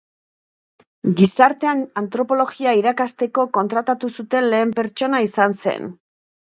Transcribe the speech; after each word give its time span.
Gizarte 1.19 1.73
Antropologia 2.03 2.73
irakasteko 2.81 3.47
kontratatu 3.61 4.13
zuten 4.19 4.53
lehen 4.55 4.77
pertsona 4.81 5.27
izan 5.31 5.61
zen. 5.63 5.93